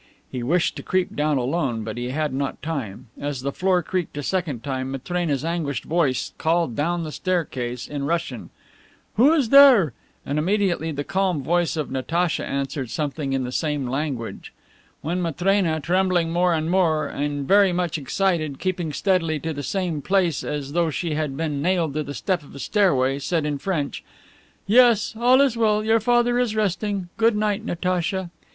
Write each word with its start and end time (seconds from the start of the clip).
He 0.31 0.41
wished 0.41 0.75
to 0.77 0.81
creep 0.81 1.15
down 1.15 1.37
alone, 1.37 1.83
but 1.83 1.95
he 1.95 2.09
had 2.09 2.33
not 2.33 2.63
time. 2.63 3.09
As 3.19 3.41
the 3.41 3.51
floor 3.51 3.83
creaked 3.83 4.17
a 4.17 4.23
second 4.23 4.63
time, 4.63 4.89
Matrena's 4.89 5.45
anguished 5.45 5.83
voice 5.83 6.33
called 6.39 6.75
down 6.75 7.03
the 7.03 7.11
staircase 7.11 7.87
in 7.87 8.05
Russian, 8.07 8.49
"Who 9.17 9.31
is 9.31 9.49
there?" 9.49 9.93
and 10.25 10.39
immediately 10.39 10.91
the 10.91 11.03
calm 11.03 11.43
voice 11.43 11.77
of 11.77 11.91
Natacha 11.91 12.43
answered 12.43 12.89
something 12.89 13.33
in 13.33 13.43
the 13.43 13.51
same 13.51 13.85
language. 13.85 14.51
Then 15.03 15.21
Matrena, 15.21 15.79
trembling 15.79 16.31
more 16.31 16.51
and 16.55 16.71
more, 16.71 17.05
and 17.07 17.47
very 17.47 17.71
much 17.71 17.99
excited 17.99 18.57
keeping 18.57 18.91
steadily 18.93 19.39
to 19.41 19.53
the 19.53 19.61
same 19.61 20.01
place 20.01 20.43
as 20.43 20.73
though 20.73 20.89
she 20.89 21.13
had 21.13 21.37
been 21.37 21.61
nailed 21.61 21.93
to 21.93 22.01
the 22.01 22.15
step 22.15 22.41
of 22.41 22.53
the 22.53 22.59
stairway, 22.59 23.19
said 23.19 23.45
in 23.45 23.59
French, 23.59 24.03
"Yes, 24.65 25.13
all 25.15 25.41
is 25.41 25.55
well; 25.55 25.83
your 25.85 25.99
father 25.99 26.39
is 26.39 26.55
resting. 26.55 27.09
Good 27.17 27.35
night, 27.35 27.63
Natacha." 27.63 28.31